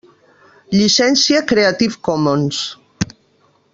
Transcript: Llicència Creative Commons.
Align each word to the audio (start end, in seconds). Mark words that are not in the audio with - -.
Llicència 0.77 1.43
Creative 1.51 1.99
Commons. 2.09 2.65